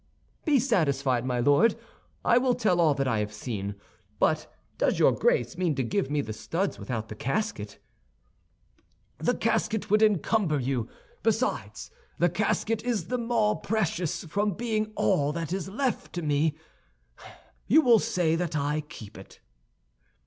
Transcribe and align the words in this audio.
"Be 0.45 0.57
satisfied, 0.57 1.25
my 1.27 1.39
Lord, 1.39 1.75
I 2.25 2.39
will 2.39 2.55
tell 2.55 2.81
all 2.81 2.95
that 2.95 3.07
I 3.07 3.19
have 3.19 3.31
seen. 3.31 3.75
But 4.17 4.51
does 4.79 4.97
your 4.97 5.11
Grace 5.11 5.59
mean 5.59 5.75
to 5.75 5.83
give 5.83 6.09
me 6.09 6.21
the 6.21 6.33
studs 6.33 6.79
without 6.79 7.07
the 7.07 7.13
casket?" 7.15 7.77
"The 9.19 9.35
casket 9.35 9.91
would 9.91 10.01
encumber 10.01 10.57
you. 10.59 10.89
Besides, 11.21 11.91
the 12.17 12.29
casket 12.29 12.83
is 12.83 13.09
the 13.09 13.19
more 13.19 13.57
precious 13.61 14.23
from 14.23 14.53
being 14.55 14.91
all 14.95 15.31
that 15.33 15.53
is 15.53 15.69
left 15.69 16.13
to 16.13 16.23
me. 16.23 16.57
You 17.67 17.81
will 17.81 17.99
say 17.99 18.35
that 18.35 18.55
I 18.57 18.81
keep 18.89 19.19
it." 19.19 19.39